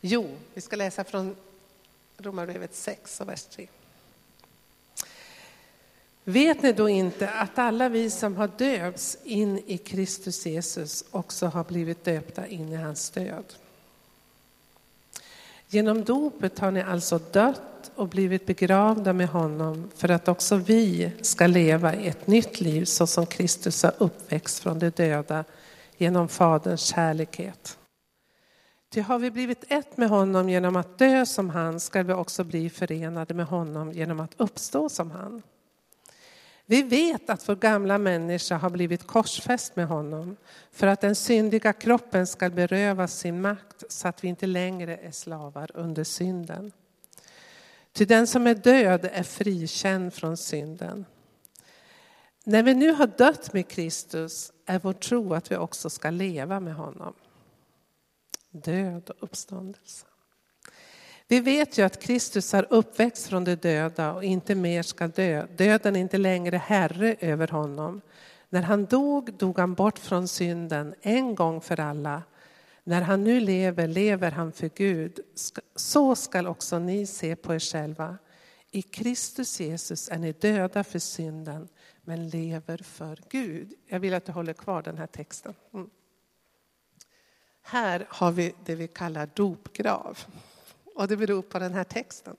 [0.00, 1.36] Jo, vi ska läsa från
[2.18, 3.66] Romarbrevet 6 och vers 3.
[6.24, 11.46] Vet ni då inte att alla vi som har döpts in i Kristus Jesus också
[11.46, 13.44] har blivit döpta in i hans död?
[15.68, 21.12] Genom dopet har ni alltså dött och blivit begravda med honom för att också vi
[21.20, 25.44] ska leva i ett nytt liv så som Kristus har uppväxt från de döda
[25.96, 27.76] genom Faderns kärlekhet.
[28.90, 32.44] Ty har vi blivit ett med honom genom att dö som han ska vi också
[32.44, 35.42] bli förenade med honom genom att uppstå som han.
[36.66, 40.36] Vi vet att vår gamla människa har blivit korsfäst med honom
[40.72, 45.10] för att den syndiga kroppen ska berövas sin makt så att vi inte längre är
[45.10, 46.72] slavar under synden.
[47.92, 51.04] Ty den som är död är frikänd från synden.
[52.44, 56.60] När vi nu har dött med Kristus är vår tro att vi också ska leva
[56.60, 57.14] med honom.
[58.50, 60.06] Död och uppståndelse.
[61.28, 65.46] Vi vet ju att Kristus har uppväxt från de döda och inte mer ska dö.
[65.56, 68.00] Döden är inte längre herre över honom.
[68.48, 72.22] När han dog, dog han bort från synden en gång för alla.
[72.84, 75.20] När han nu lever, lever han för Gud.
[75.76, 78.18] Så skall också ni se på er själva.
[78.70, 81.68] I Kristus Jesus är ni döda för synden,
[82.02, 83.72] men lever för Gud.
[83.88, 85.54] Jag vill att du håller kvar den här texten.
[85.74, 85.90] Mm.
[87.62, 90.18] Här har vi det vi kallar dopgrav.
[90.94, 92.36] Och det beror på den här texten.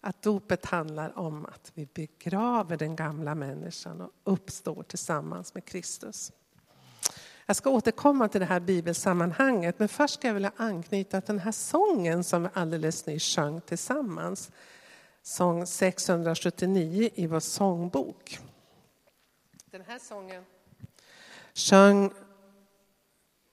[0.00, 6.32] Att dopet handlar om att vi begraver den gamla människan och uppstår tillsammans med Kristus.
[7.46, 11.44] Jag ska återkomma till det här bibelsammanhanget, men först ska jag vilja anknyta till den
[11.44, 14.50] här sången som vi alldeles nyss sjöng tillsammans.
[15.22, 18.38] Sång 679 i vår sångbok.
[19.70, 20.44] Den här sången
[21.54, 22.12] sjöng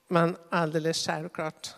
[0.08, 1.74] men alldeles självklart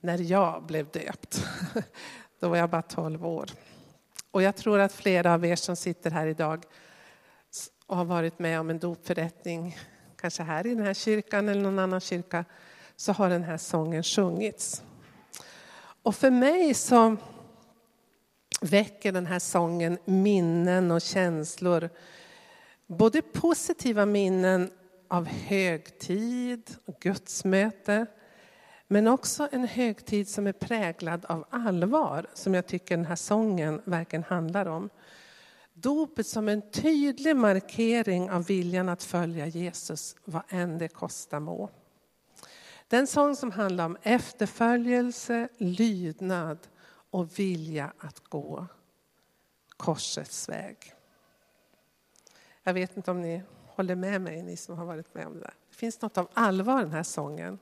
[0.00, 1.44] när jag blev döpt.
[2.40, 3.50] Då var jag bara 12 år.
[4.30, 6.64] Och jag tror att flera av er som sitter här idag
[7.86, 9.78] och har varit med om en dopförrättning,
[10.16, 12.44] kanske här i den här kyrkan eller någon annan kyrka,
[12.96, 14.82] så har den här sången sjungits.
[16.02, 17.16] Och för mig så
[18.60, 21.90] väcker den här sången minnen och känslor.
[22.86, 24.70] Både positiva minnen
[25.08, 28.06] av högtid och gudsmöte,
[28.88, 33.82] men också en högtid som är präglad av allvar, som jag tycker den här sången
[33.84, 34.90] verkligen handlar om.
[35.74, 41.70] Dopet som en tydlig markering av viljan att följa Jesus, vad än det kostar må.
[42.88, 46.58] Den sång som handlar om efterföljelse, lydnad
[47.10, 48.66] och vilja att gå
[49.76, 50.76] korsets väg.
[52.62, 53.42] Jag vet inte om ni
[53.76, 55.54] håller med mig, ni som har varit med om det där.
[55.70, 57.58] Det finns något av allvar i den här sången.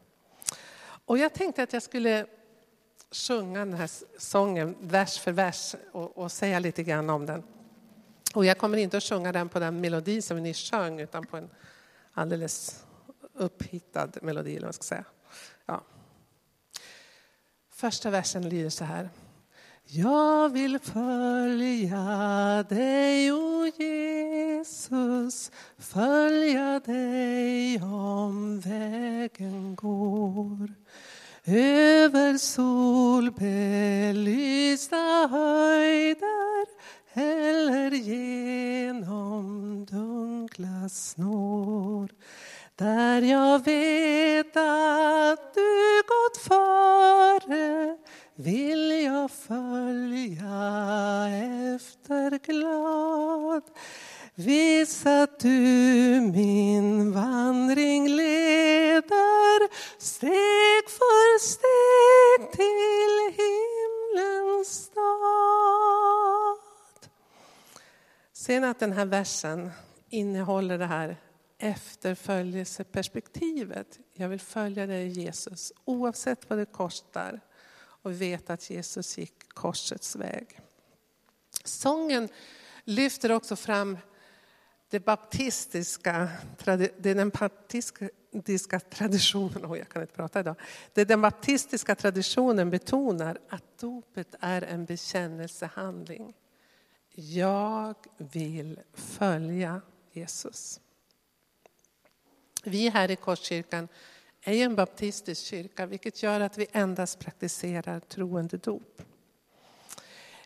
[1.06, 2.26] Och jag tänkte att jag skulle
[3.10, 7.42] sjunga den här sången vers för vers och, och, säga lite grann om den.
[8.34, 11.36] Och jag kommer inte att sjunga den på den melodi som ni sjöng utan på
[11.36, 11.50] en
[12.12, 12.84] alldeles
[13.34, 14.56] upphittad melodi.
[14.56, 15.04] Eller vad ska säga.
[15.66, 15.82] Ja.
[17.70, 19.10] Första versen lyder så här.
[19.86, 23.70] Jag vill följa dig, o
[24.90, 30.74] Jesus, följa dig om vägen går
[31.46, 33.66] över solbelysta
[35.30, 36.66] höjder
[37.12, 39.44] eller genom
[39.84, 42.08] dunkla snår
[42.76, 47.96] där jag vet att du gått före
[48.34, 50.48] vill jag följa
[51.74, 53.62] efter glad.
[54.36, 55.50] Visa att du
[56.34, 59.68] min vandring leder
[60.00, 64.98] steg för steg till himlens stad.
[68.32, 69.70] Ser ni att den här versen
[70.08, 71.16] innehåller det här
[71.58, 73.98] efterföljelseperspektivet.
[74.14, 77.40] Jag vill följa dig Jesus oavsett vad det kostar
[77.76, 80.60] och vet att Jesus gick korsets väg.
[81.64, 82.28] Sången
[82.84, 83.98] lyfter också fram
[84.94, 86.28] det baptistiska,
[86.98, 90.56] det är den baptistiska traditionen, oh, jag kan inte prata idag.
[90.92, 96.34] Det den baptistiska traditionen betonar att dopet är en bekännelsehandling.
[97.14, 99.80] Jag vill följa
[100.12, 100.80] Jesus.
[102.64, 103.88] Vi här i Korskyrkan
[104.42, 109.02] är en baptistisk kyrka, vilket gör att vi endast praktiserar troende dop.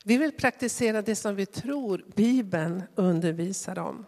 [0.05, 4.07] Vi vill praktisera det som vi tror Bibeln undervisar om.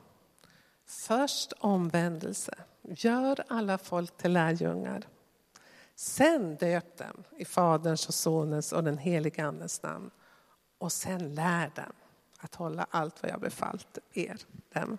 [0.91, 2.55] Först omvändelse.
[2.83, 5.07] Gör alla folk till lärjungar.
[5.95, 10.11] Sen döp dem i Faderns och Sonens och den helige Andens namn.
[10.79, 11.93] Och sen lär dem
[12.39, 14.39] att hålla allt vad jag befallt er
[14.73, 14.99] dem.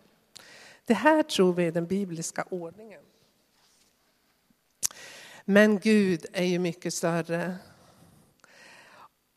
[0.85, 3.01] Det här tror vi är den bibliska ordningen.
[5.45, 7.55] Men Gud är ju mycket större.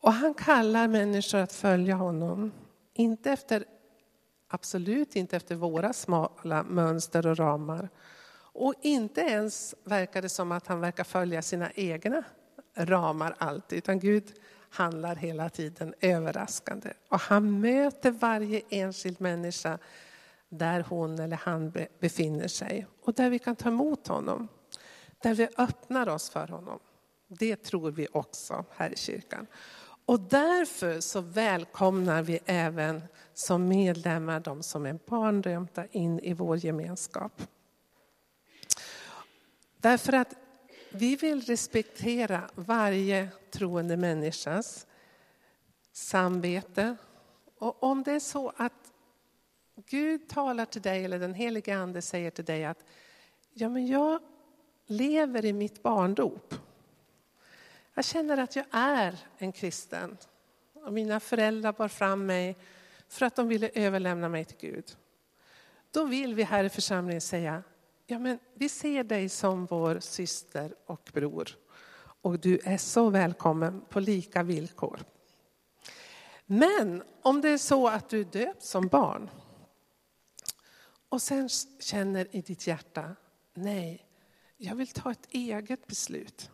[0.01, 2.51] Och han kallar människor att följa honom.
[2.93, 3.65] Inte efter,
[4.55, 7.89] absolut inte efter våra smala mönster och ramar.
[8.53, 12.23] Och inte ens verkar det som att han verkar följa sina egna
[12.75, 13.77] ramar alltid.
[13.77, 14.33] Utan Gud
[14.69, 16.93] handlar hela tiden överraskande.
[17.09, 19.77] Och han möter varje enskild människa
[20.49, 22.87] där hon eller han befinner sig.
[23.01, 24.47] Och där vi kan ta emot honom.
[25.21, 26.79] Där vi öppnar oss för honom.
[27.27, 29.47] Det tror vi också här i kyrkan.
[30.05, 33.03] Och därför så välkomnar vi även
[33.33, 37.41] som medlemmar de som är barndömda in i vår gemenskap.
[39.77, 40.35] Därför att
[40.91, 44.87] vi vill respektera varje troende människas
[45.91, 46.95] samvete.
[47.57, 48.93] Och om det är så att
[49.75, 52.85] Gud talar till dig eller den helige Ande säger till dig att
[53.53, 54.21] ja, men jag
[54.85, 56.55] lever i mitt barndop.
[57.95, 60.17] Jag känner att jag är en kristen.
[60.73, 62.57] Och mina föräldrar bar fram mig
[63.07, 64.97] för att de ville överlämna mig till Gud.
[65.91, 67.63] Då vill vi här i församlingen säga,
[68.05, 71.49] ja men vi ser dig som vår syster och bror.
[71.97, 74.99] Och du är så välkommen på lika villkor.
[76.45, 79.29] Men om det är så att du är döpt som barn
[81.09, 81.49] och sen
[81.79, 83.15] känner i ditt hjärta,
[83.53, 84.05] nej,
[84.57, 86.51] jag vill ta ett eget beslut.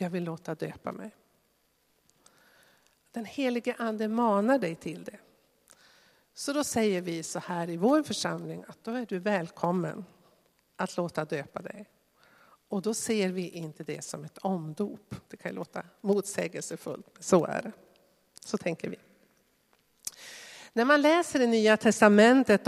[0.00, 1.10] Jag vill låta döpa mig.
[3.12, 5.18] Den helige ande manar dig till det.
[6.34, 10.04] Så då säger vi så här i vår församling att då är du välkommen
[10.76, 11.88] att låta döpa dig.
[12.68, 15.14] Och då ser vi inte det som ett omdop.
[15.28, 17.72] Det kan låta motsägelsefullt, men så är det.
[18.44, 18.96] Så tänker vi.
[20.72, 22.66] När man läser det nya testamentet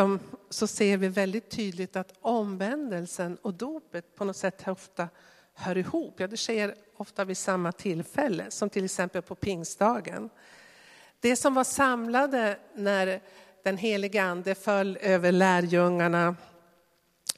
[0.50, 5.08] så ser vi väldigt tydligt att omvändelsen och dopet på något sätt ofta
[5.54, 6.20] hör ihop.
[6.20, 10.30] Ja, det sker ofta vid samma tillfälle, som till exempel på pingstdagen.
[11.20, 13.20] Det som var samlade när
[13.64, 16.36] den helige ande föll över lärjungarna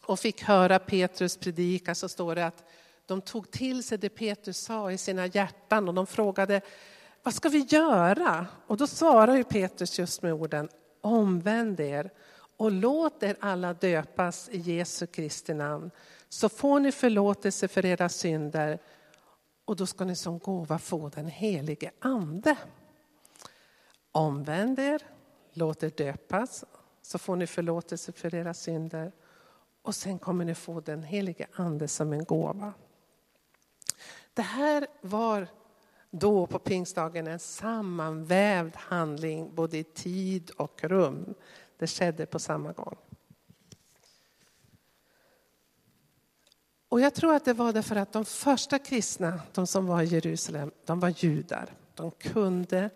[0.02, 2.64] och fick höra Petrus predika så står det att
[3.06, 6.60] de tog till sig det Petrus sa i sina hjärtan och de frågade
[7.22, 8.46] vad ska vi göra?
[8.67, 10.69] Och då svarar ju Petrus just med orden
[11.00, 12.10] omvänd er
[12.56, 15.90] och låt er alla döpas i Jesu Kristi namn
[16.34, 18.78] så får ni förlåtelse för era synder
[19.64, 22.56] och då ska ni som gåva få den helige ande.
[24.12, 25.02] Omvänd er,
[25.52, 26.64] låt er döpas
[27.02, 29.12] så får ni förlåtelse för era synder
[29.82, 32.72] och sen kommer ni få den helige ande som en gåva.
[34.34, 35.48] Det här var
[36.10, 41.34] då på pingstdagen en sammanvävd handling både i tid och rum.
[41.78, 42.96] Det skedde på samma gång.
[46.94, 50.05] Och jag tror att det var därför att de första kristna, de som var i
[50.05, 51.67] Jerusalem, de var judar.
[51.94, 52.91] De kunde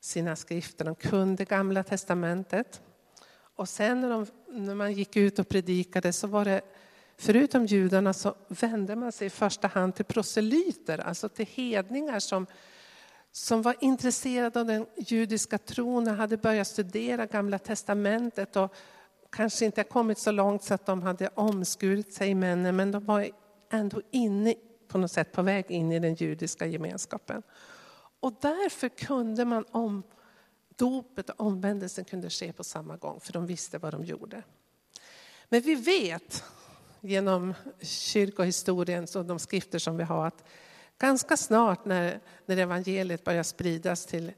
[0.00, 2.80] sina skrifter, de kunde gamla testamentet.
[3.56, 6.60] Och sen när, de, när man gick ut och predikade så var det,
[7.16, 12.46] förutom judarna så vände man sig i första hand till proselyter, alltså till hedningar som,
[13.32, 18.74] som var intresserade av den judiska tron och hade börjat studera gamla testamentet och
[19.30, 23.28] kanske inte kommit så långt så att de hade omskurit sig männen, men de var
[23.70, 24.54] ändå inne
[24.88, 27.42] på något sätt på väg in i den judiska gemenskapen.
[28.20, 30.02] Och därför kunde man om
[30.76, 34.42] dopet och omvändelsen kunde ske på samma gång, för de visste vad de gjorde.
[35.48, 36.44] Men vi vet
[37.00, 40.44] genom kyrkohistorien och de skrifter som vi har att
[40.98, 44.32] ganska snart när, när evangeliet börjar spridas till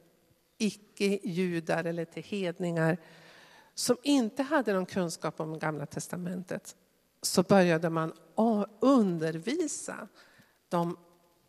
[0.58, 2.98] icke-judar eller till hedningar
[3.74, 6.76] som inte hade någon kunskap om Gamla Testamentet
[7.22, 8.12] så började man
[8.80, 10.08] undervisa
[10.68, 10.96] de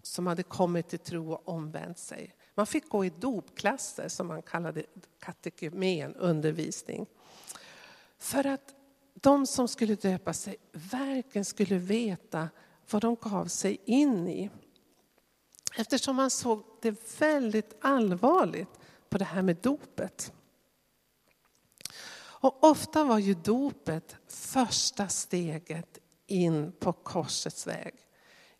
[0.01, 2.35] som hade kommit till tro och omvänt sig.
[2.55, 4.83] Man fick gå i dopklasser som man kallade
[5.19, 7.05] katekumen, undervisning.
[8.17, 8.75] För att
[9.13, 12.49] de som skulle döpa sig verkligen skulle veta
[12.91, 14.49] vad de gav sig in i.
[15.75, 20.33] Eftersom man såg det väldigt allvarligt på det här med dopet.
[22.43, 27.93] Och ofta var ju dopet första steget in på korsets väg.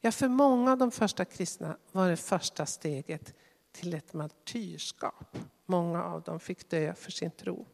[0.02, 3.34] Ja, för många av de första kristna var det första steget
[3.72, 5.38] till ett martyrskap.
[5.66, 7.66] Många av dem fick dö för sin tro.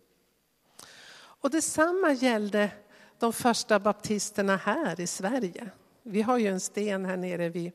[1.14, 2.72] Och detsamma gällde
[3.20, 5.70] de första baptisterna här i Sverige.
[6.04, 7.72] Vi har ju en sten här nere vid,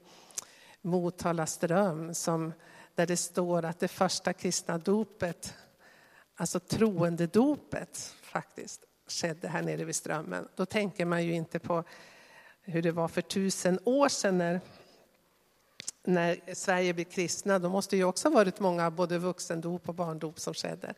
[0.83, 2.53] Motala ström som,
[2.95, 5.55] där det står att det första kristna dopet,
[6.37, 10.49] alltså troendedopet faktiskt, skedde här nere vid strömmen.
[10.55, 11.85] Då tänker man ju inte på
[12.61, 14.61] hur det var för tusen år sedan när,
[16.03, 17.59] när Sverige blev kristna.
[17.59, 20.95] Då måste ju också ha varit många både vuxendop och barndop som skedde.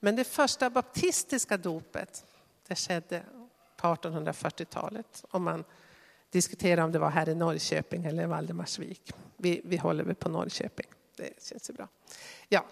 [0.00, 2.24] Men det första baptistiska dopet,
[2.66, 3.22] det skedde
[3.76, 5.24] på 1840-talet.
[5.30, 5.64] Om man
[6.30, 9.12] diskuterar om det var här i Norrköping eller Valdemarsvik.
[9.36, 11.88] Vi, vi håller väl på Norrköping, det känns ju bra.
[12.48, 12.64] Ja,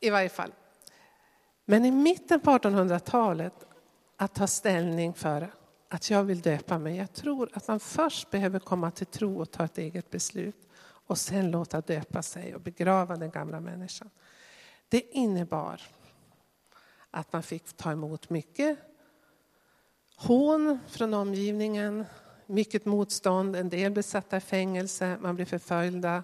[0.00, 0.52] i varje fall.
[1.70, 3.66] Men i mitten på 1800-talet
[4.16, 5.52] att ta ställning för
[5.88, 6.96] att jag vill döpa mig.
[6.96, 11.18] Jag tror att man först behöver komma till tro och ta ett eget beslut och
[11.18, 14.10] sen låta döpa sig och begrava den gamla människan.
[14.88, 15.80] Det innebar
[17.10, 18.78] att man fick ta emot mycket
[20.16, 22.04] hån från omgivningen,
[22.46, 26.22] mycket motstånd, en del blev satta i fängelse, man blev förföljda.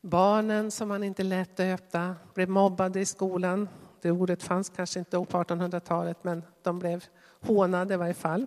[0.00, 3.68] Barnen som man inte lät döpta blev mobbade i skolan.
[4.02, 7.04] Det ordet fanns kanske inte på 1800-talet men de blev
[7.40, 8.46] hånade i varje fall.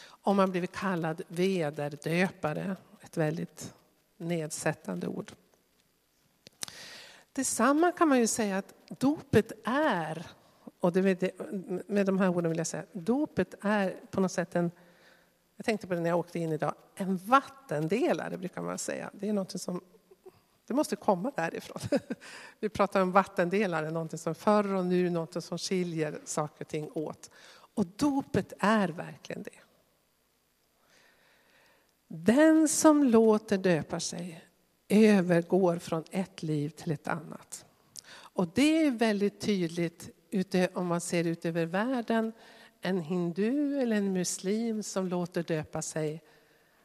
[0.00, 3.74] Och man blev kallad vederdöpare, ett väldigt
[4.16, 5.32] nedsättande ord.
[7.32, 10.26] Detsamma kan man ju säga att dopet är,
[10.80, 11.32] och det,
[11.88, 14.70] med de här orden vill jag säga, dopet är på något sätt en,
[15.56, 19.10] jag tänkte på det när jag åkte in idag, en vattendelare brukar man säga.
[19.12, 19.80] Det är något som
[20.68, 21.80] det måste komma därifrån.
[22.60, 26.90] Vi pratar om vattendelare, någonting som förr och nu, någonting som skiljer saker och ting
[26.94, 27.30] åt.
[27.74, 29.50] Och dopet är verkligen det.
[32.08, 34.44] Den som låter döpa sig
[34.88, 37.66] övergår från ett liv till ett annat.
[38.10, 40.10] Och det är väldigt tydligt
[40.72, 42.32] om man ser ut över världen.
[42.80, 46.22] En hindu eller en muslim som låter döpa sig,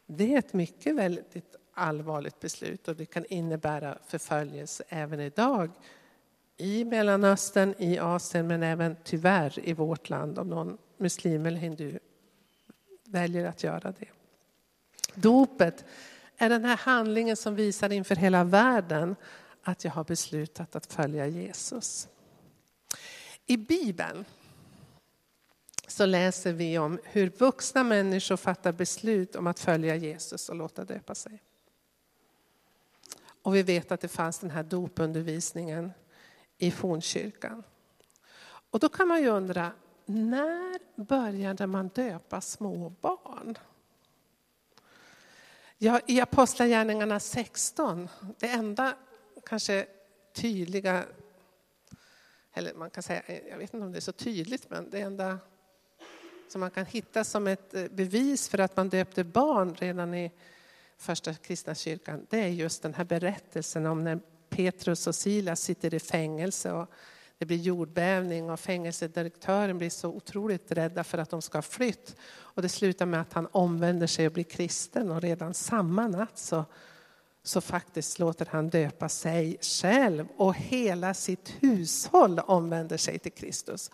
[0.06, 5.72] det är ett mycket väldigt allvarligt beslut och det kan innebära förföljelse även idag
[6.58, 12.00] i Mellanöstern, i Asien men även tyvärr i vårt land om någon muslim eller hindu
[13.06, 14.08] väljer att göra det.
[15.16, 15.86] Dopet
[16.38, 19.16] är den här handlingen som visar inför hela världen
[19.64, 22.08] att jag har beslutat att följa Jesus.
[23.46, 24.26] I Bibeln
[25.88, 30.86] så läser vi om hur vuxna människor fattar beslut om att följa Jesus och låta
[30.86, 31.42] döpa sig.
[33.44, 35.92] Och vi vet att det fanns den här dopundervisningen
[36.58, 37.64] i fornkyrkan.
[38.70, 39.72] Och då kan man ju undra,
[40.06, 43.58] när började man döpa små barn?
[45.78, 48.10] Ja, I Apostlagärningarna 16,
[48.40, 48.98] det enda
[49.46, 49.86] kanske
[50.34, 51.06] tydliga,
[52.54, 55.40] eller man kan säga, jag vet inte om det är så tydligt, men det enda
[56.50, 60.32] som man kan hitta som ett bevis för att man döpte barn redan i
[61.04, 64.20] första kristna kyrkan, det är just den här berättelsen om när
[64.50, 66.90] Petrus och Silas sitter i fängelse och
[67.38, 72.16] det blir jordbävning och fängelsedirektören blir så otroligt rädda för att de ska ha flytt.
[72.26, 76.38] Och det slutar med att han omvänder sig och blir kristen och redan samma natt
[76.38, 76.66] så,
[77.44, 83.92] så faktiskt låter han döpa sig själv och hela sitt hushåll omvänder sig till Kristus.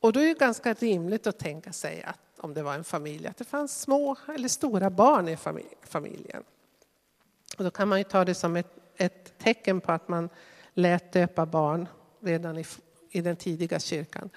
[0.00, 3.26] Och då är det ganska rimligt att tänka sig att om det var en familj,
[3.26, 5.36] att det fanns små eller stora barn i
[5.82, 6.42] familjen.
[7.58, 10.28] Och då kan man ju ta det som ett, ett tecken på att man
[10.74, 11.88] lät döpa barn
[12.20, 12.64] redan i,
[13.10, 14.30] i den tidiga kyrkan.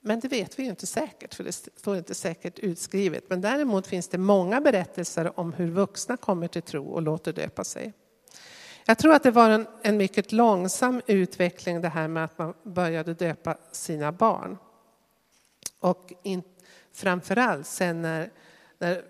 [0.00, 3.24] Men det vet vi ju inte säkert, för det står inte säkert utskrivet.
[3.28, 7.64] Men däremot finns det många berättelser om hur vuxna kommer till tro och låter döpa
[7.64, 7.92] sig.
[8.86, 12.54] Jag tror att det var en, en mycket långsam utveckling det här med att man
[12.62, 14.58] började döpa sina barn.
[15.80, 16.55] Och inte
[16.96, 18.30] framförallt sen när,
[18.78, 19.04] när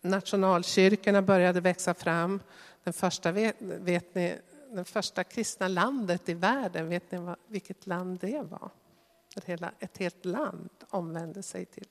[0.00, 2.42] nationalkyrkorna började växa fram.
[2.84, 4.38] Den första, vet, vet ni,
[4.70, 8.70] det första kristna landet i världen, vet ni vilket land det var?
[9.36, 11.86] Ett, hela, ett helt land omvände sig till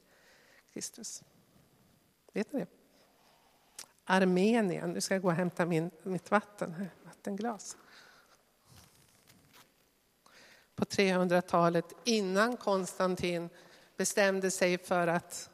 [0.74, 1.24] Kristus.
[2.34, 2.68] Vet ni det?
[4.06, 4.92] Armenien.
[4.92, 7.78] Nu ska jag gå och hämta min, mitt vatten, vattenglas.
[10.76, 13.50] På 300-talet, innan Konstantin
[14.00, 15.50] bestämde sig för att,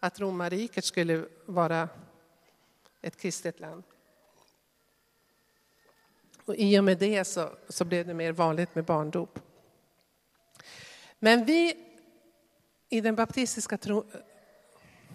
[0.00, 1.88] att romarriket skulle vara
[3.02, 3.82] ett kristet land.
[6.44, 9.38] Och I och med det så, så blev det mer vanligt med barndop.
[11.18, 11.76] Men vi
[12.88, 14.04] i den baptistiska tro,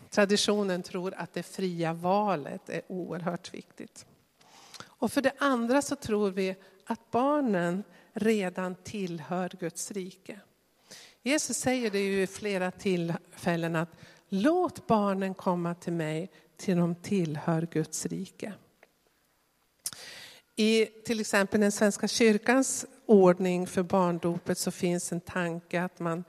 [0.10, 4.06] traditionen tror att det fria valet är oerhört viktigt.
[4.82, 10.40] Och för det andra så tror vi att barnen redan tillhör Guds rike.
[11.24, 13.90] Jesus säger det ju i flera tillfällen att
[14.30, 18.54] låt barnen komma till mig till de tillhör Guds rike.
[20.56, 26.24] I till exempel den Svenska kyrkans ordning för barndopet så finns en tanke att man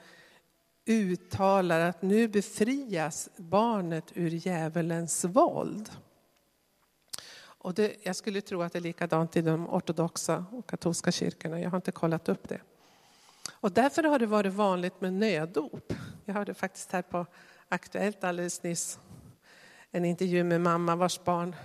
[0.87, 5.91] uttalar att nu befrias barnet ur djävulens våld.
[7.37, 11.61] Och det, jag skulle tro att det är likadant i de ortodoxa och katolska kyrkorna.
[11.61, 12.61] Jag har inte kollat upp det.
[13.65, 15.93] Och därför har det varit vanligt med nödop.
[16.25, 17.27] Jag hörde faktiskt här på
[17.69, 18.99] Aktuellt alldeles nyss
[19.91, 21.57] en intervju med mamma vars barn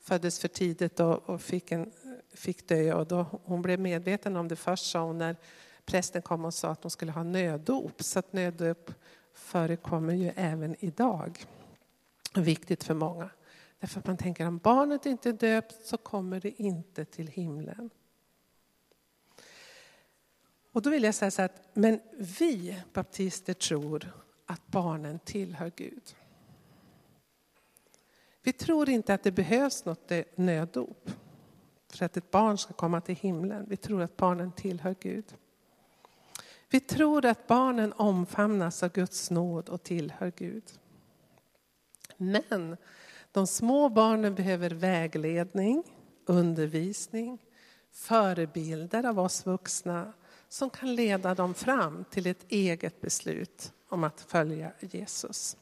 [0.00, 1.92] föddes för tidigt och, fick, en,
[2.34, 2.94] fick dö.
[2.94, 5.36] Och då hon blev medveten om det först sa hon när
[5.84, 8.02] prästen kom och sa att hon skulle ha nöddop.
[8.02, 8.92] Så att nöddop
[9.34, 11.44] förekommer ju även idag.
[12.34, 13.30] Viktigt för många.
[13.80, 17.90] Därför att man tänker om barnet inte är döpt så kommer det inte till himlen.
[20.72, 24.12] Och då vill jag säga så att, men vi baptister tror
[24.46, 26.16] att barnen tillhör Gud.
[28.42, 31.10] Vi tror inte att det behövs något eh, nöddop
[31.92, 33.66] för att ett barn ska komma till himlen.
[33.68, 35.34] Vi tror att barnen tillhör Gud.
[36.70, 40.64] Vi tror att barnen omfamnas av Guds nåd och tillhör Gud.
[42.16, 42.76] Men
[43.32, 45.82] de små barnen behöver vägledning,
[46.26, 47.38] undervisning,
[47.92, 50.12] förebilder av oss vuxna
[50.50, 55.56] som kan leda dem fram till ett eget beslut om att följa Jesus.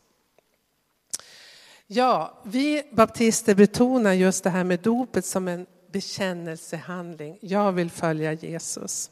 [1.87, 7.39] Ja, vi baptister betonar just det här med dopet som en bekännelsehandling.
[7.41, 9.11] Jag vill följa Jesus.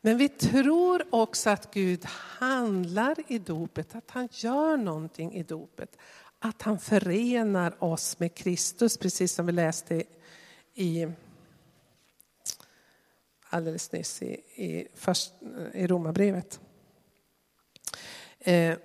[0.00, 2.04] Men vi tror också att Gud
[2.38, 5.96] handlar i dopet, att han gör någonting i dopet.
[6.38, 10.02] Att han förenar oss med Kristus, precis som vi läste
[10.74, 11.06] i
[13.50, 15.32] alldeles nyss i, i, först,
[15.74, 16.60] i Romarbrevet.
[18.38, 18.78] Eh,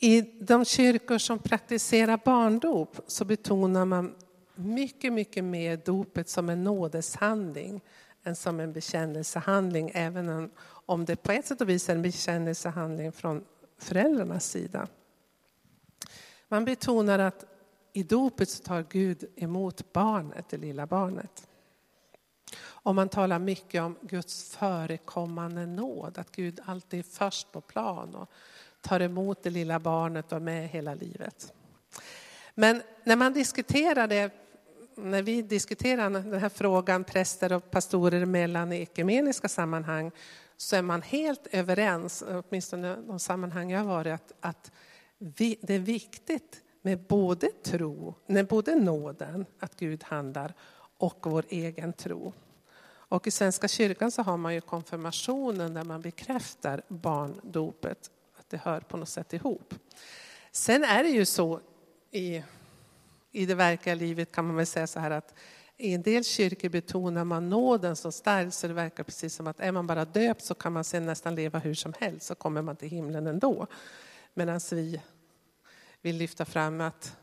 [0.00, 4.14] I de kyrkor som praktiserar barndop så betonar man
[4.54, 7.80] mycket, mycket mer dopet som en nådeshandling
[8.28, 10.50] än som en bekännelsehandling, även
[10.86, 13.44] om det på ett sätt och vis är en bekännelsehandling från
[13.78, 14.88] föräldrarnas sida.
[16.48, 17.44] Man betonar att
[17.92, 21.48] i dopet så tar Gud emot barnet, det lilla barnet.
[22.60, 28.14] Och man talar mycket om Guds förekommande nåd, att Gud alltid är först på plan
[28.14, 28.30] och
[28.80, 31.52] tar emot det lilla barnet och är med hela livet.
[32.54, 34.30] Men när man diskuterar det,
[34.98, 40.10] när vi diskuterar den här frågan präster och pastorer emellan i ekumeniska sammanhang
[40.56, 44.72] så är man helt överens, åtminstone de sammanhang jag har varit, att, att
[45.18, 50.54] vi, det är viktigt med både tro, med både nåden, att Gud handlar,
[50.98, 52.32] och vår egen tro.
[52.88, 58.56] Och i Svenska kyrkan så har man ju konfirmationen där man bekräftar barndopet att det
[58.56, 59.74] hör på något sätt ihop.
[60.52, 61.60] Sen är det ju så
[62.10, 62.42] i,
[63.38, 65.34] i det verkliga livet kan man väl säga så här att
[65.76, 69.60] i en del kyrkor betonar man nåden så starkt så det verkar precis som att
[69.60, 72.62] är man bara döpt så kan man sen nästan leva hur som helst så kommer
[72.62, 73.66] man till himlen ändå.
[74.34, 75.00] Medan vi
[76.02, 77.16] vill lyfta fram att,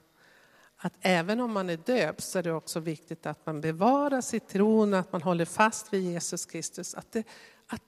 [0.78, 4.47] att även om man är döpt så är det också viktigt att man bevarar sitt
[4.47, 6.95] tron, att man håller fast vid Jesus Kristus.
[6.95, 7.23] Att det,
[7.67, 7.82] att,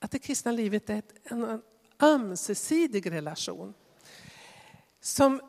[0.00, 1.62] att det kristna livet är ett, en,
[2.02, 3.74] ömsesidig relation.
[5.00, 5.40] Som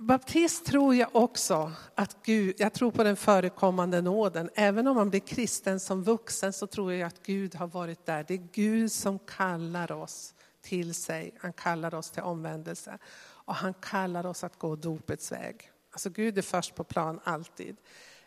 [0.00, 4.50] baptist tror jag också att Gud, jag tror på den förekommande nåden.
[4.54, 8.24] Även om man blir kristen som vuxen så tror jag att Gud har varit där.
[8.28, 11.34] Det är Gud som kallar oss till sig.
[11.38, 12.98] Han kallar oss till omvändelse.
[13.22, 15.70] Och han kallar oss att gå dopets väg.
[15.90, 17.76] Alltså Gud är först på plan alltid.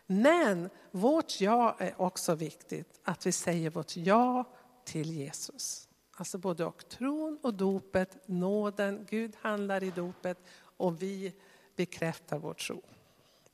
[0.06, 3.00] Men vårt ja är också viktigt.
[3.04, 4.44] Att vi säger vårt ja
[4.86, 5.88] till Jesus.
[6.16, 10.38] Alltså både och tron och dopet, nåden, Gud handlar i dopet
[10.78, 11.34] och vi
[11.76, 12.82] bekräftar vår tro.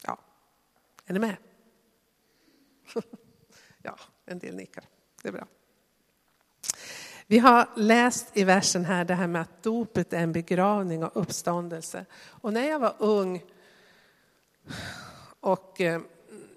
[0.03, 0.17] Ja,
[1.05, 1.35] är ni med?
[3.83, 4.83] ja, en del nickar.
[5.21, 5.47] Det är bra.
[7.27, 11.21] Vi har läst i versen här det här med att dopet är en begravning och
[11.21, 12.05] uppståndelse.
[12.21, 13.43] Och när jag var ung
[15.39, 16.01] och eh,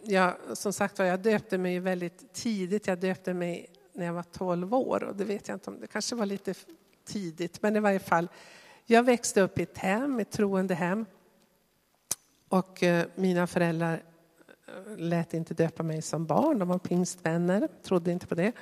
[0.03, 2.87] jag, som sagt var, jag döpte mig väldigt tidigt.
[2.87, 5.05] Jag döpte mig när jag var 12 år.
[5.05, 6.55] Och det vet jag inte om det kanske var lite
[7.05, 8.29] tidigt, men i varje fall.
[8.87, 11.07] Jag växte upp i ett hem, ett troende hem.
[12.53, 14.03] Och eh, mina föräldrar
[14.67, 16.59] eh, lät inte döpa mig som barn.
[16.59, 18.53] De var pingstvänner, trodde inte på det.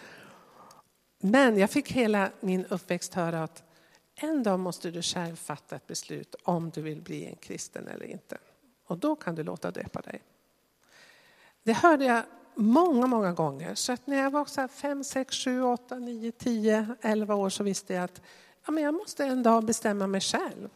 [1.19, 3.63] Men jag fick hela min uppväxt höra att
[4.15, 8.05] en dag måste du själv fatta ett beslut om du vill bli en kristen eller
[8.05, 8.39] inte.
[8.87, 10.23] Och då kan du låta döpa dig.
[11.63, 12.23] Det hörde jag
[12.55, 13.75] många, många gånger.
[13.75, 17.65] Så att när jag var så 5, 6, 7, 8, 9, 10, 11 år så
[17.65, 18.23] visste jag att
[18.67, 20.69] ja, men jag måste en dag bestämma mig själv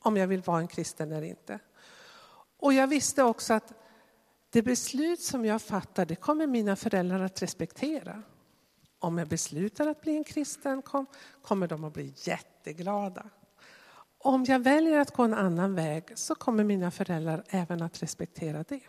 [0.00, 1.60] om jag vill vara en kristen eller inte.
[2.64, 3.72] Och jag visste också att
[4.50, 8.22] det beslut som jag fattar, det kommer mina föräldrar att respektera.
[8.98, 10.82] Om jag beslutar att bli en kristen
[11.42, 13.26] kommer de att bli jätteglada.
[14.18, 18.62] Om jag väljer att gå en annan väg så kommer mina föräldrar även att respektera
[18.68, 18.80] det.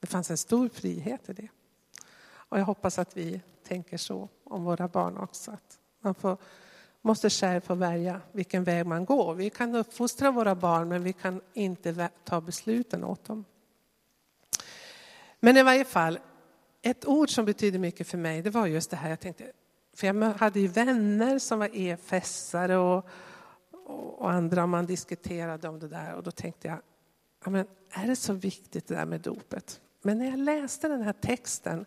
[0.00, 1.48] Det fanns en stor frihet i det.
[2.22, 5.50] Och jag hoppas att vi tänker så om våra barn också.
[5.50, 6.38] Att man får,
[7.02, 9.34] måste själv få välja vilken väg man går.
[9.34, 13.44] Vi kan uppfostra våra barn men vi kan inte ta besluten åt dem.
[15.40, 16.18] Men i varje fall,
[16.82, 19.52] ett ord som betyder mycket för mig det var just det här jag tänkte.
[19.94, 23.08] För jag hade ju vänner som var EFS-are och,
[24.18, 26.78] och andra man diskuterade om det där och då tänkte jag,
[27.44, 29.80] ja, men är det så viktigt det där med dopet?
[30.02, 31.86] Men när jag läste den här texten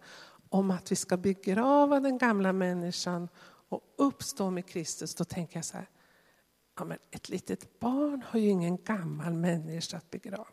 [0.49, 3.29] om att vi ska begrava den gamla människan
[3.73, 5.89] och uppstå med Kristus, då tänker jag så här,
[6.77, 10.47] ja, men ett litet barn har ju ingen gammal människa att begrava.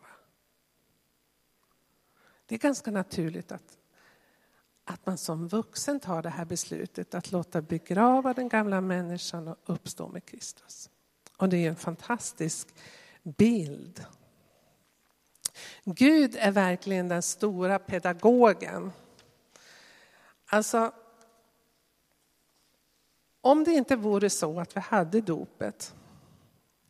[2.47, 3.79] Det är ganska naturligt att,
[4.85, 9.57] att man som vuxen tar det här beslutet att låta begrava den gamla människan och
[9.67, 10.91] uppstå med Kristus.
[11.37, 12.69] Och det är en fantastisk
[13.23, 14.07] bild
[15.85, 18.93] Gud är verkligen den stora pedagogen.
[20.47, 20.93] Alltså,
[23.41, 25.95] om det inte vore så att vi hade dopet,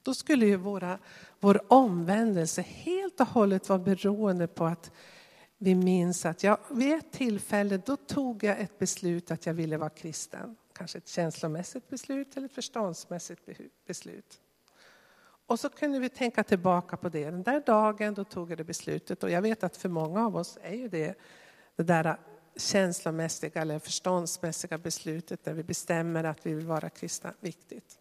[0.03, 0.99] då skulle ju våra,
[1.41, 4.91] vår omvändelse helt och hållet vara beroende på att
[5.59, 9.77] vi minns att jag, vid ett tillfälle då tog jag ett beslut att jag ville
[9.77, 10.57] vara kristen.
[10.73, 13.49] Kanske ett känslomässigt beslut eller ett förståndsmässigt
[13.87, 14.41] beslut.
[15.47, 17.31] Och så kunde vi tänka tillbaka på det.
[17.31, 20.37] Den där dagen då tog jag det beslutet och jag vet att för många av
[20.37, 21.19] oss är ju det
[21.77, 22.17] det där
[22.61, 27.99] känslomässiga eller förståndsmässiga beslutet när vi bestämmer att vi vill vara kristna viktigt.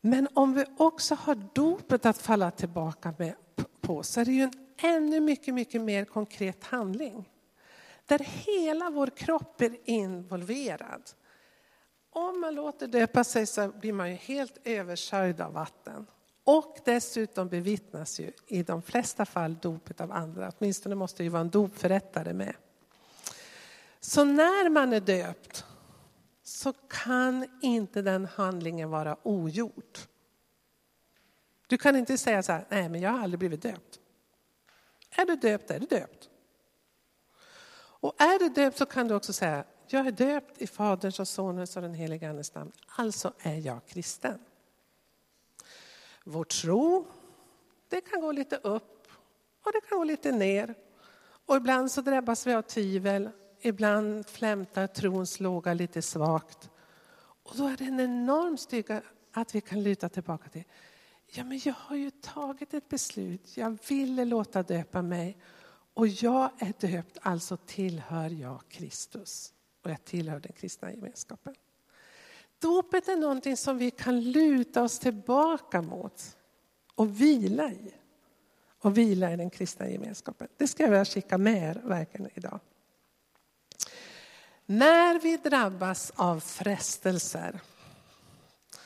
[0.00, 3.34] Men om vi också har dopet att falla tillbaka med,
[3.80, 7.30] på så är det ju en ännu mycket, mycket mer konkret handling.
[8.06, 11.02] Där hela vår kropp är involverad.
[12.10, 16.06] Om man låter döpa sig så blir man ju helt översörjd av vatten.
[16.44, 20.52] Och dessutom bevittnas ju i de flesta fall dopet av andra.
[20.58, 22.54] Åtminstone måste det ju vara en dopförrättare med.
[24.00, 25.64] Så när man är döpt
[26.42, 29.98] så kan inte den handlingen vara ogjord.
[31.66, 34.00] Du kan inte säga så här, nej men jag har aldrig blivit döpt.
[35.10, 36.28] Är du döpt är du döpt.
[38.00, 41.28] Och är du döpt så kan du också säga, jag är döpt i Faderns och
[41.28, 42.72] Sonens och den helige Andes namn.
[42.86, 44.38] Alltså är jag kristen.
[46.24, 47.06] Vår tro,
[47.88, 49.08] det kan gå lite upp
[49.64, 50.74] och det kan gå lite ner.
[51.46, 53.30] Och ibland så drabbas vi av tvivel.
[53.60, 56.70] Ibland flämtar trons låga lite svagt.
[57.42, 60.64] Och då är det en enorm styrka att vi kan luta tillbaka till.
[61.26, 63.56] Ja, men jag har ju tagit ett beslut.
[63.56, 65.38] Jag ville låta döpa mig.
[65.94, 69.52] Och jag är döpt, alltså tillhör jag Kristus
[69.84, 71.54] och jag tillhör den kristna gemenskapen.
[72.58, 76.36] Dopet är någonting som vi kan luta oss tillbaka mot
[76.94, 77.94] och vila i.
[78.78, 80.48] Och vila i den kristna gemenskapen.
[80.56, 82.60] Det ska jag vilja skicka med er verkligen idag.
[84.70, 87.60] När vi drabbas av frestelser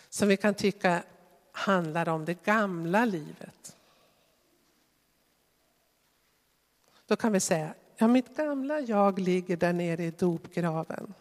[0.09, 1.03] som vi kan tycka
[1.53, 3.77] handlar om det gamla livet.
[7.07, 11.15] Då kan vi säga, Ja, mitt gamla jag ligger där nere i dopgraven.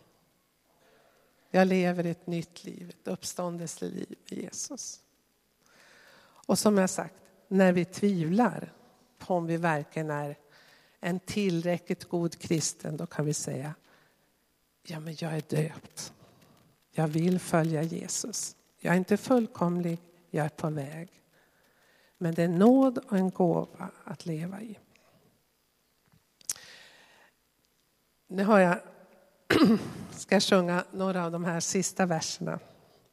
[1.52, 5.00] Jag lever ett nytt liv, ett uppståndelseliv med Jesus.
[6.24, 7.16] Och som jag sagt,
[7.48, 8.74] när vi tvivlar
[9.18, 10.38] på om vi verkligen är
[11.00, 13.74] en tillräckligt god kristen, då kan vi säga,
[14.84, 16.14] ja men jag är döpt.
[16.92, 18.56] Jag vill följa Jesus.
[18.80, 21.22] Jag är inte fullkomlig, jag är på väg.
[22.18, 24.80] Men det är nåd och en gåva att leva i.
[28.28, 28.80] Nu har jag,
[30.12, 32.60] ska jag sjunga några av de här sista verserna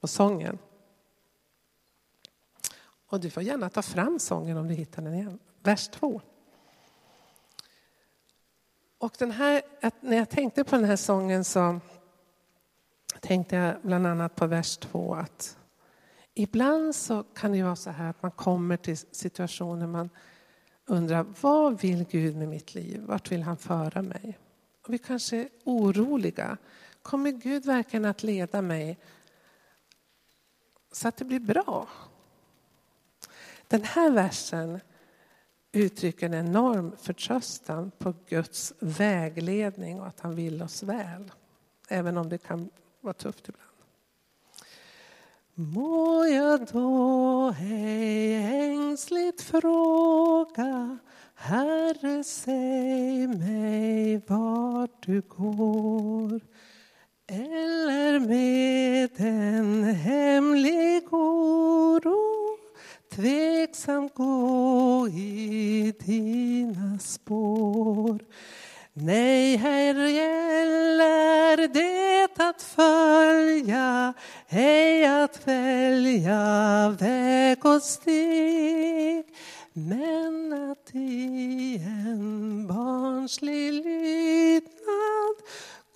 [0.00, 0.58] på sången.
[3.06, 5.38] Och du får gärna ta fram sången om du hittar den igen.
[5.62, 6.20] Vers 2.
[8.98, 9.62] Och den här,
[10.00, 11.80] när jag tänkte på den här sången så
[13.20, 15.58] tänkte jag bland annat på vers 2 att
[16.34, 20.10] ibland så kan det vara så här att man kommer till situationer man
[20.86, 23.00] undrar vad vill Gud med mitt liv?
[23.06, 24.38] Vart vill han föra mig?
[24.86, 26.56] Och vi kanske är oroliga.
[27.02, 28.98] Kommer Gud verkligen att leda mig
[30.92, 31.88] så att det blir bra?
[33.68, 34.80] Den här versen
[35.82, 41.32] uttrycker en enorm förtröstan på Guds vägledning och att han vill oss väl.
[41.88, 43.64] Även om det kan vara tufft ibland.
[45.54, 50.98] Må jag då ej ängsligt fråga
[51.34, 56.40] Herre, säg mig vart du går
[57.26, 62.27] eller med en hemlig oro
[63.18, 68.18] tveksam gå i dina spår.
[68.92, 74.14] Nej, här gäller det att följa,
[74.48, 79.24] ej att välja väg och steg.
[79.72, 85.36] Men att i en barnslig lydnad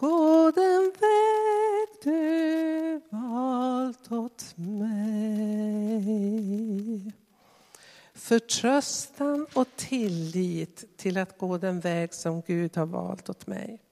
[0.02, 6.02] gå den väg du valt åt mig.
[8.14, 13.82] Förtröstan och tillit till att gå den väg som Gud har valt åt mig.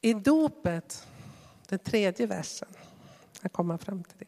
[0.00, 1.06] I dopet,
[1.68, 2.68] den tredje versen,
[3.42, 4.26] jag kommer fram till det.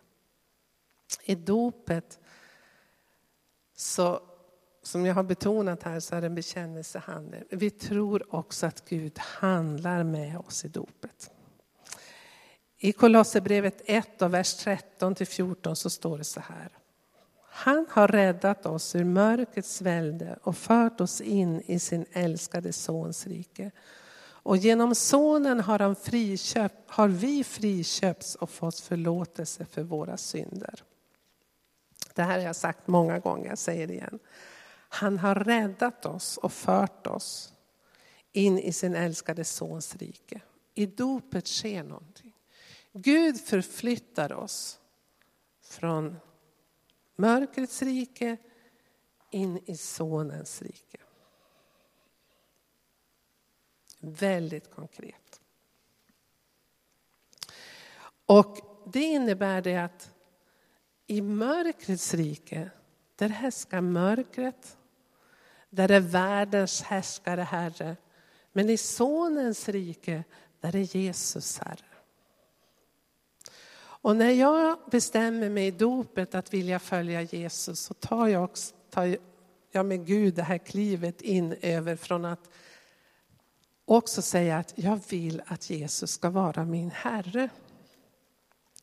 [1.33, 2.20] I dopet,
[3.75, 4.22] så,
[4.87, 7.44] som jag har betonat här, så är det en bekännelsehandel.
[7.51, 11.31] Vi tror också att Gud handlar med oss i dopet.
[12.79, 16.68] I Kolosserbrevet 1 och vers 13 till 14 så står det så här.
[17.49, 23.27] Han har räddat oss ur mörkrets välde och fört oss in i sin älskade sons
[23.27, 23.70] rike.
[24.18, 30.83] Och genom sonen har, han friköpt, har vi friköpts och fått förlåtelse för våra synder.
[32.14, 34.18] Det här har jag sagt många gånger, jag säger det igen.
[34.88, 37.55] Han har räddat oss och fört oss
[38.33, 40.40] in i sin älskade sons rike.
[40.75, 42.33] I dopet sker någonting.
[42.92, 44.81] Gud förflyttar oss
[45.62, 46.16] från
[47.16, 48.37] mörkrets rike
[49.31, 50.99] in i sonens rike.
[54.01, 55.40] Väldigt konkret.
[58.27, 58.59] Och
[58.92, 60.12] det innebär det att
[61.07, 62.70] i mörkrets rike,
[63.17, 64.77] där härskar mörkret.
[65.71, 67.97] Där är världens härskare herre.
[68.53, 70.25] Men i sonens rike,
[70.61, 71.87] där är Jesus herre.
[73.79, 78.75] Och när jag bestämmer mig i dopet att vilja följa Jesus så tar jag, också,
[78.91, 79.17] tar
[79.71, 82.51] jag med Gud det här klivet in över från att
[83.85, 87.49] också säga att jag vill att Jesus ska vara min Herre.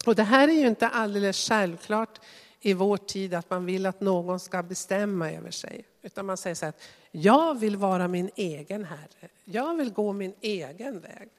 [0.06, 2.20] Och det här är ju inte alldeles självklart
[2.66, 5.86] i vår tid att man vill att någon ska bestämma över sig.
[6.02, 6.74] Utan man säger så här,
[7.12, 9.30] jag vill vara min egen herre.
[9.44, 11.30] Jag vill gå min egen väg.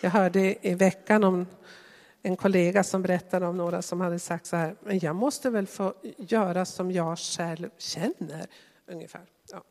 [0.00, 1.46] Jag hörde i veckan om
[2.22, 5.66] en kollega som berättade om några som hade sagt så här, men jag måste väl
[5.66, 8.46] få göra som jag själv känner.
[8.86, 9.26] Ungefär.
[9.52, 9.62] Ja.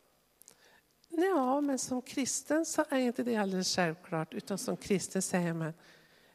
[1.09, 4.33] ja, men som kristen så är inte det alldeles självklart.
[4.33, 5.73] Utan som kristen säger man,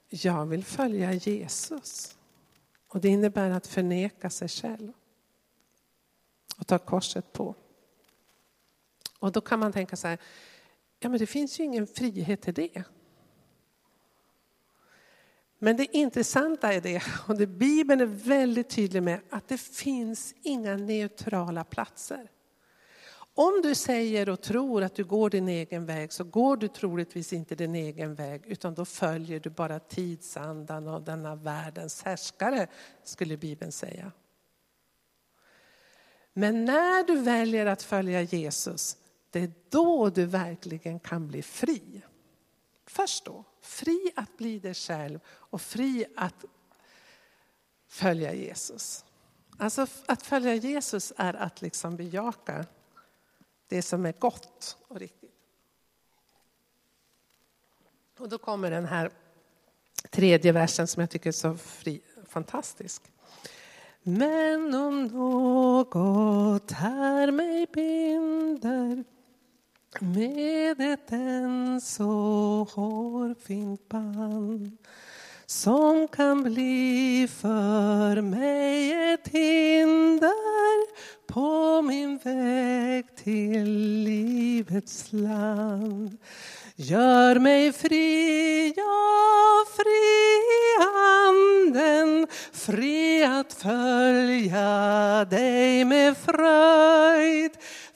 [0.08, 2.16] jag vill följa Jesus.
[2.94, 4.92] Och det innebär att förneka sig själv.
[6.56, 7.54] Och ta korset på.
[9.18, 10.18] Och då kan man tänka så här,
[10.98, 12.84] ja men det finns ju ingen frihet i det.
[15.58, 20.34] Men det intressanta är det, och det Bibeln är väldigt tydlig med, att det finns
[20.42, 22.30] inga neutrala platser.
[23.36, 27.32] Om du säger och tror att du går din egen väg så går du troligtvis
[27.32, 32.66] inte din egen väg utan då följer du bara tidsandan och denna världens härskare,
[33.04, 34.12] skulle Bibeln säga.
[36.32, 38.96] Men när du väljer att följa Jesus,
[39.30, 42.02] det är då du verkligen kan bli fri.
[42.86, 46.44] Först då, fri att bli dig själv och fri att
[47.88, 49.04] följa Jesus.
[49.58, 52.66] Alltså att följa Jesus är att liksom bejaka
[53.68, 55.30] det som är gott och riktigt.
[58.18, 59.10] Och då kommer den här
[60.10, 63.02] tredje versen som jag tycker är så fri, fantastisk.
[64.02, 69.04] Men om något här mig binder
[70.00, 74.78] med ett än så hårfint band
[75.46, 80.86] som kan bli för mig ett hinder
[81.26, 83.68] på min väg till
[84.04, 86.18] livets land.
[86.76, 90.82] Gör mig fri, ja, fri i
[91.28, 97.50] anden fri att följa dig med fröjd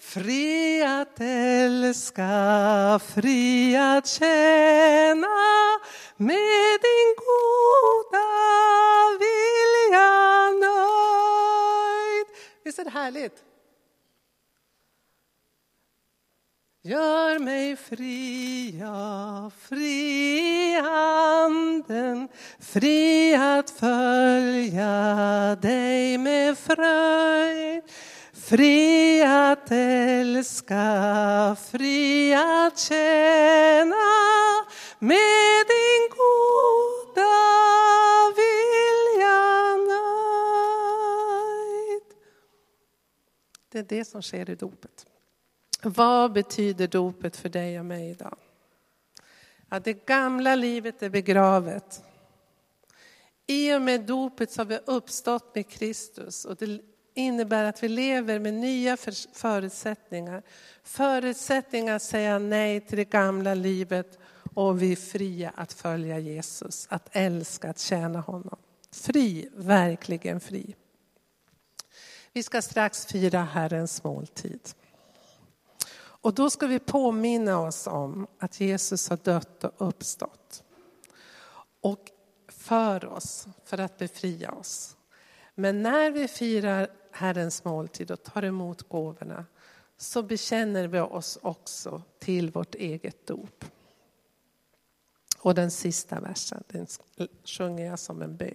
[0.08, 5.28] Fri att älska, fri att tjäna
[6.16, 8.28] med din goda
[9.18, 12.26] vilja nöjd.
[12.64, 13.44] Visst är det härligt?
[16.82, 22.28] Gör mig fri, ja, fri i anden
[22.60, 27.82] fri att följa dig med fröjd
[28.48, 33.96] fri att älska, fri att tjäna
[34.98, 37.38] med din goda
[38.36, 40.02] vilja nöjd.
[43.72, 45.06] Det är det som sker i dopet.
[45.82, 48.38] Vad betyder dopet för dig och mig idag?
[49.68, 52.02] Att det gamla livet är begravet.
[53.46, 56.80] I och med dopet så har vi uppstått med Kristus och det
[57.18, 58.96] innebär att vi lever med nya
[59.32, 60.42] förutsättningar.
[60.82, 64.18] Förutsättningar att säga nej till det gamla livet
[64.54, 68.58] och vi är fria att följa Jesus, att älska, att tjäna honom.
[68.90, 70.74] Fri, verkligen fri.
[72.32, 74.60] Vi ska strax fira Herrens måltid.
[76.20, 80.62] Och då ska vi påminna oss om att Jesus har dött och uppstått.
[81.80, 82.10] Och
[82.48, 84.96] för oss, för att befria oss.
[85.54, 89.46] Men när vi firar Herrens måltid och tar emot gåvorna
[89.96, 93.64] så bekänner vi oss också till vårt eget dop.
[95.38, 96.86] Och den sista versen den
[97.44, 98.54] sjunger jag som en bön.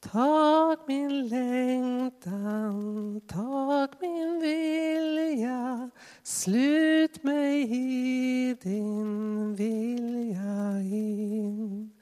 [0.00, 5.90] Tag min längtan, tag min vilja
[6.22, 11.93] Slut mig i din vilja in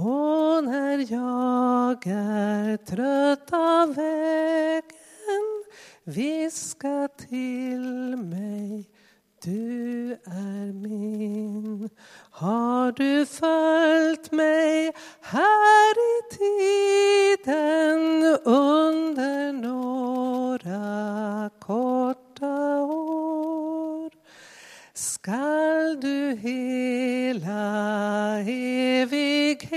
[0.00, 5.64] och när jag är trött av vägen
[6.04, 8.88] viska till mig
[9.44, 11.90] du är min.
[12.30, 23.67] Har du följt mig här i tiden under några korta år
[25.28, 27.64] skall du hela
[28.48, 29.68] evighet